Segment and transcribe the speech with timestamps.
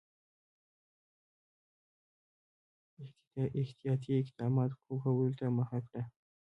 [3.61, 6.01] احتیاطي اقداماتو کولو ته مخه کړه.